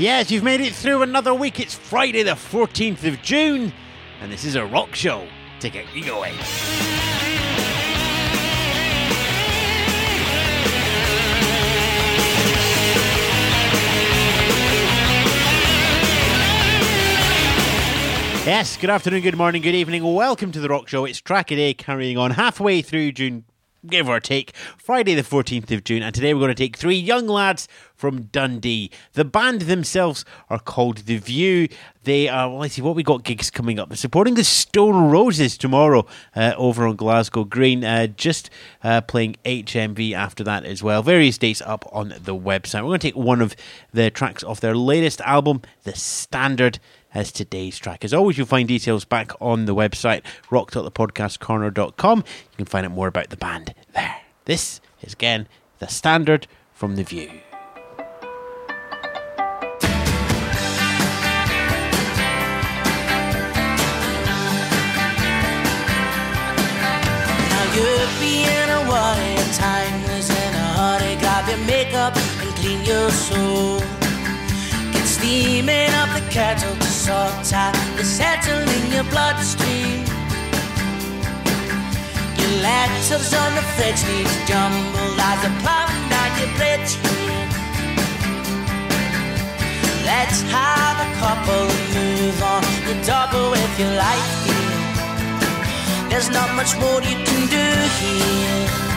Yes, 0.00 0.30
you've 0.30 0.42
made 0.42 0.62
it 0.62 0.72
through 0.72 1.02
another 1.02 1.34
week. 1.34 1.60
It's 1.60 1.74
Friday, 1.74 2.22
the 2.22 2.30
14th 2.30 3.06
of 3.06 3.20
June, 3.20 3.70
and 4.22 4.32
this 4.32 4.46
is 4.46 4.54
a 4.54 4.64
rock 4.64 4.94
show 4.94 5.28
to 5.60 5.68
get 5.68 5.94
you 5.94 6.02
going. 6.06 6.32
Yes, 18.46 18.78
good 18.78 18.88
afternoon, 18.88 19.20
good 19.20 19.36
morning, 19.36 19.60
good 19.60 19.74
evening. 19.74 20.02
Welcome 20.02 20.50
to 20.52 20.60
the 20.60 20.68
Rock 20.70 20.88
Show. 20.88 21.04
It's 21.04 21.20
track 21.20 21.50
a 21.50 21.56
day 21.56 21.74
carrying 21.74 22.16
on 22.16 22.30
halfway 22.30 22.80
through 22.80 23.12
June, 23.12 23.44
give 23.86 24.08
or 24.08 24.20
take, 24.20 24.54
Friday 24.76 25.14
the 25.14 25.22
14th 25.22 25.70
of 25.70 25.84
June. 25.84 26.02
And 26.02 26.14
today 26.14 26.34
we're 26.34 26.40
going 26.40 26.54
to 26.54 26.54
take 26.54 26.76
three 26.76 26.96
young 26.96 27.26
lads 27.26 27.68
from 27.94 28.22
Dundee. 28.24 28.90
The 29.12 29.24
band 29.24 29.62
themselves 29.62 30.24
are 30.48 30.58
called 30.58 30.98
The 30.98 31.18
View. 31.18 31.68
They 32.04 32.28
are, 32.28 32.48
well, 32.48 32.60
let's 32.60 32.74
see 32.74 32.82
what 32.82 32.96
we 32.96 33.02
got 33.02 33.24
gigs 33.24 33.50
coming 33.50 33.78
up. 33.78 33.88
They're 33.88 33.96
supporting 33.96 34.34
the 34.34 34.44
Stone 34.44 35.10
Roses 35.10 35.58
tomorrow 35.58 36.06
uh, 36.34 36.54
over 36.56 36.86
on 36.86 36.96
Glasgow 36.96 37.44
Green. 37.44 37.84
Uh, 37.84 38.06
just 38.06 38.48
uh, 38.82 39.02
playing 39.02 39.36
HMV 39.44 40.12
after 40.12 40.42
that 40.44 40.64
as 40.64 40.82
well. 40.82 41.02
Various 41.02 41.36
dates 41.36 41.60
up 41.62 41.84
on 41.92 42.08
the 42.08 42.34
website. 42.34 42.82
We're 42.82 42.88
going 42.88 43.00
to 43.00 43.08
take 43.08 43.16
one 43.16 43.42
of 43.42 43.54
the 43.92 44.10
tracks 44.10 44.42
off 44.42 44.60
their 44.60 44.74
latest 44.74 45.20
album, 45.22 45.60
The 45.84 45.94
Standard 45.94 46.78
as 47.14 47.32
today's 47.32 47.78
track. 47.78 48.04
As 48.04 48.14
always, 48.14 48.38
you'll 48.38 48.46
find 48.46 48.68
details 48.68 49.04
back 49.04 49.32
on 49.40 49.66
the 49.66 49.74
website, 49.74 50.22
rock.thepodcastcorner.com. 50.50 52.18
You 52.18 52.56
can 52.56 52.66
find 52.66 52.86
out 52.86 52.92
more 52.92 53.08
about 53.08 53.30
the 53.30 53.36
band 53.36 53.74
there. 53.94 54.22
This 54.44 54.80
is 55.02 55.12
again 55.12 55.48
the 55.78 55.88
standard 55.88 56.46
from 56.72 56.96
The 56.96 57.04
View. 57.04 57.30
Warrior, 68.90 69.44
timeless 69.54 70.30
in 70.30 70.54
a 70.54 70.66
hurry. 70.74 71.16
Grab 71.20 71.48
your 71.48 71.58
makeup 71.58 72.16
and 72.16 72.50
clean 72.56 72.84
your 72.84 73.08
soul. 73.10 73.99
Kettle 77.10 77.38
to 77.38 77.44
sort 77.44 77.96
the 77.96 78.04
settle 78.04 78.68
in 78.76 78.92
your 78.92 79.04
bloodstream. 79.04 80.04
Your 82.38 82.54
letters 82.62 83.32
on 83.34 83.50
the 83.54 83.64
fridge 83.74 84.02
need 84.08 84.30
jumbled 84.46 85.18
as 85.18 85.40
a 85.44 85.52
plowing 85.62 86.04
down 86.12 86.30
your 86.38 86.52
bridge. 86.58 86.92
Let's 90.04 90.42
have 90.54 90.96
a 91.06 91.10
couple 91.22 91.62
move 91.94 92.42
on. 92.42 92.62
You 92.86 92.94
double 93.04 93.50
with 93.50 93.72
your 93.78 93.94
life, 94.06 94.30
dear. 94.44 96.08
There's 96.10 96.30
not 96.30 96.54
much 96.54 96.76
more 96.78 97.00
you 97.02 97.16
can 97.24 97.42
do 97.48 97.66
here. 97.98 98.89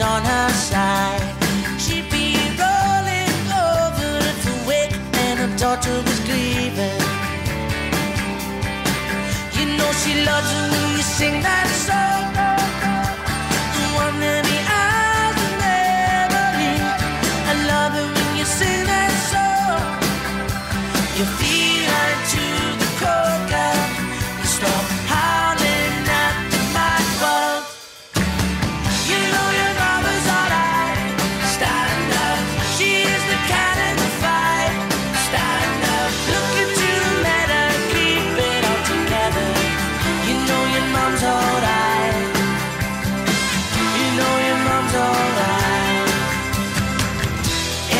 On 0.00 0.22
her 0.22 0.50
side. 0.50 1.20
She'd 1.80 2.08
be 2.10 2.36
rolling 2.56 3.46
over 3.50 4.18
if 4.30 4.44
the 4.44 4.64
wake 4.68 4.94
and 5.24 5.38
her 5.40 5.56
daughter 5.56 5.96
was 6.06 6.20
grieving. 6.20 7.00
You 9.58 9.76
know 9.76 9.90
she 10.02 10.24
loves 10.24 10.50
it 10.52 10.70
when 10.70 10.96
you 10.96 11.02
sing 11.02 11.42
that 11.42 11.66
song. 11.86 12.57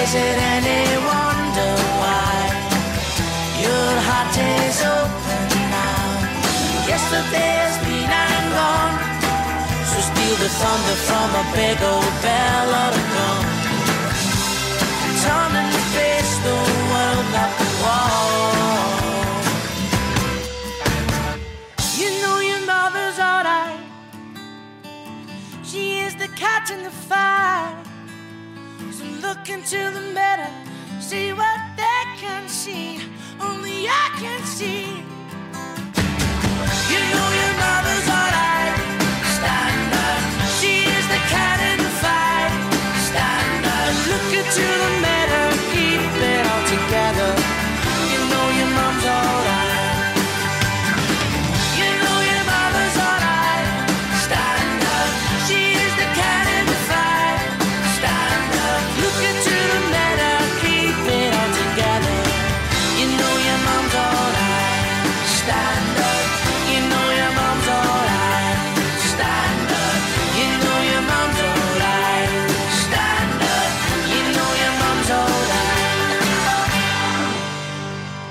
Is 0.09 0.15
it 0.15 0.39
any 0.57 0.85
wonder 1.05 1.73
why 2.01 2.33
your 3.61 3.93
heart 4.09 4.37
is 4.41 4.81
open 4.81 5.45
now? 5.69 6.89
Yesterday 6.89 7.53
has 7.61 7.77
been 7.85 8.09
and 8.09 8.47
gone. 8.57 8.97
So 9.85 9.99
steal 10.09 10.37
the 10.41 10.49
thunder 10.49 10.97
from 11.09 11.29
a 11.29 11.45
big 11.53 11.77
old 11.93 12.15
bell 12.25 12.69
or 12.81 12.93
a 12.97 13.05
gun. 13.13 13.45
Turn 15.21 15.53
and 15.61 15.77
face 15.93 16.35
the 16.41 16.58
So 28.99 29.05
look 29.23 29.49
into 29.49 29.79
the 29.95 30.01
mirror, 30.13 30.51
see 30.99 31.33
what 31.33 31.61
they 31.77 32.03
can 32.17 32.49
see. 32.49 32.99
Only 33.39 33.87
I 33.87 34.11
can 34.19 34.43
see. 34.43 34.91
You 36.91 37.01
know 37.13 37.29
your 37.39 37.55
mother's 37.63 38.09
alright. 38.11 38.75
Stand 39.39 39.95
up. 39.95 40.23
She 40.59 40.83
is 40.83 41.07
the 41.15 41.21
cat 41.31 41.59
in 41.71 41.79
the 41.79 41.95
fight. 42.03 42.53
Stand 43.07 43.71
up. 43.71 43.95
Look 44.11 44.31
into 44.35 44.67
the 44.83 44.91
mirror, 45.07 45.47
keep 45.71 46.13
it 46.19 46.43
all 46.51 46.65
together. 46.67 47.31
You 48.11 48.21
know 48.27 48.47
your 48.59 48.71
mom's 48.75 48.88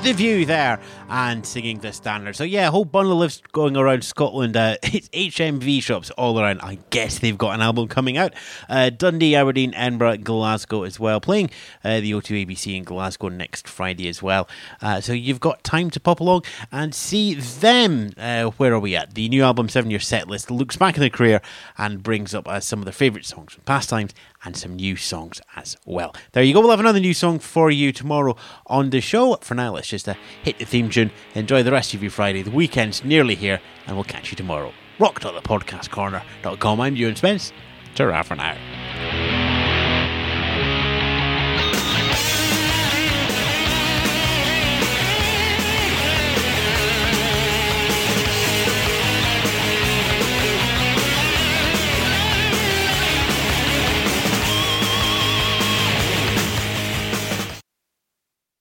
The 0.04 0.14
View 0.14 0.46
there 0.46 0.80
and 1.10 1.46
singing 1.46 1.80
the 1.80 1.92
standard. 1.92 2.36
So 2.36 2.44
yeah, 2.44 2.68
a 2.68 2.72
whole 2.72 2.86
bundle 2.86 3.24
of 3.24 3.42
going 3.52 3.76
around 3.76 4.04
Scotland. 4.06 4.56
Uh, 4.56 4.78
it's 4.84 5.10
HMV 5.10 5.82
shops 5.82 6.12
all 6.12 6.40
around. 6.40 6.62
I 6.62 6.80
guess 6.92 7.20
they've 7.20 7.38
got 7.38 7.56
an 7.56 7.62
album 7.62 7.88
coming 7.88 8.18
out. 8.18 8.34
Uh, 8.70 8.90
Dundee, 8.90 9.36
Aberdeen, 9.36 9.74
Edinburgh, 9.74 10.18
Glasgow 10.18 10.84
as 10.84 11.00
well. 11.00 11.20
Playing 11.20 11.50
uh, 11.84 12.00
the 12.00 12.12
O2 12.12 12.46
ABC 12.46 12.78
in 12.78 12.84
Glasgow 12.84 13.28
next 13.28 13.68
Friday 13.68 14.08
as 14.08 14.24
well. 14.24 14.48
Uh, 14.82 15.02
so 15.02 15.12
you've 15.12 15.40
got 15.42 15.64
time 15.64 15.90
to 15.90 16.00
pop 16.00 16.20
along 16.20 16.44
and 16.72 16.96
see 16.96 17.34
them. 17.34 18.12
Uh, 18.18 18.46
where 18.52 18.74
are 18.74 18.80
we 18.80 18.96
at? 18.96 19.14
The 19.14 19.28
new 19.28 19.44
album, 19.44 19.68
Seven 19.68 19.92
Year 19.92 20.00
Set 20.00 20.28
List, 20.30 20.50
looks 20.50 20.78
back 20.78 20.96
in 20.96 21.02
their 21.02 21.10
career 21.10 21.42
and 21.78 22.02
brings 22.02 22.34
up 22.34 22.48
uh, 22.48 22.60
some 22.60 22.80
of 22.80 22.86
their 22.86 22.94
favourite 22.94 23.26
songs 23.26 23.54
from 23.54 23.64
past 23.64 23.90
times 23.90 24.14
and 24.44 24.56
some 24.56 24.76
new 24.76 24.96
songs 24.96 25.42
as 25.56 25.76
well. 25.86 26.16
There 26.32 26.44
you 26.44 26.54
go. 26.54 26.62
We'll 26.62 26.70
have 26.70 26.80
another 26.80 27.00
new 27.00 27.14
song 27.14 27.40
for 27.40 27.72
you 27.72 27.92
tomorrow 27.92 28.36
on 28.68 28.92
the 28.92 29.02
show. 29.02 29.36
For 29.42 29.56
now, 29.56 29.74
let's 29.74 29.88
just 29.88 29.97
uh, 30.06 30.16
hit 30.44 30.60
the 30.60 30.66
theme 30.66 30.90
tune. 30.90 31.12
Enjoy 31.36 31.64
the 31.64 31.72
rest 31.72 31.94
of 31.94 32.02
your 32.02 32.12
Friday. 32.12 32.42
The 32.42 32.52
weekend's 32.52 33.06
nearly 33.06 33.36
here, 33.36 33.62
and 33.86 33.96
we'll 33.96 34.04
catch 34.04 34.32
you 34.32 34.36
tomorrow. 34.36 34.74
Rock.thepodcastcorner.com. 35.00 36.82
I'm 36.82 36.96
Ewan 36.98 37.16
Spence. 37.16 37.54
Ta 37.96 38.24
for 38.24 38.36
now. 38.36 38.58